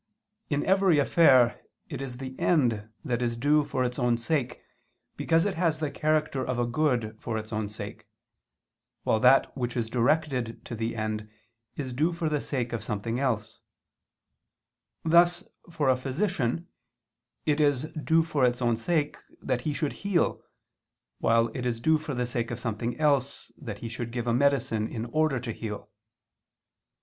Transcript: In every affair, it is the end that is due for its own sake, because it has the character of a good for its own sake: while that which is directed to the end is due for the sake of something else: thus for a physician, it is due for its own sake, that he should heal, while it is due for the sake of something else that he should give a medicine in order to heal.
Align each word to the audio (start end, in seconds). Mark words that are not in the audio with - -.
In 0.49 0.65
every 0.65 0.97
affair, 0.97 1.61
it 1.87 2.01
is 2.01 2.17
the 2.17 2.33
end 2.39 2.89
that 3.05 3.21
is 3.21 3.37
due 3.37 3.63
for 3.63 3.83
its 3.83 3.99
own 3.99 4.17
sake, 4.17 4.63
because 5.15 5.45
it 5.45 5.53
has 5.53 5.77
the 5.77 5.91
character 5.91 6.43
of 6.43 6.57
a 6.57 6.65
good 6.65 7.15
for 7.19 7.37
its 7.37 7.53
own 7.53 7.69
sake: 7.69 8.07
while 9.03 9.19
that 9.19 9.55
which 9.55 9.77
is 9.77 9.91
directed 9.91 10.65
to 10.65 10.73
the 10.73 10.95
end 10.95 11.29
is 11.75 11.93
due 11.93 12.13
for 12.13 12.29
the 12.29 12.41
sake 12.41 12.73
of 12.73 12.83
something 12.83 13.19
else: 13.19 13.59
thus 15.05 15.43
for 15.69 15.87
a 15.87 15.95
physician, 15.95 16.67
it 17.45 17.61
is 17.61 17.83
due 18.03 18.23
for 18.23 18.43
its 18.43 18.59
own 18.59 18.77
sake, 18.77 19.17
that 19.39 19.61
he 19.61 19.71
should 19.71 19.93
heal, 20.01 20.41
while 21.19 21.49
it 21.53 21.63
is 21.63 21.79
due 21.79 21.99
for 21.99 22.15
the 22.15 22.25
sake 22.25 22.49
of 22.49 22.59
something 22.59 22.99
else 22.99 23.51
that 23.55 23.77
he 23.85 23.87
should 23.87 24.09
give 24.09 24.25
a 24.25 24.33
medicine 24.33 24.87
in 24.87 25.05
order 25.05 25.39
to 25.39 25.51
heal. 25.51 25.91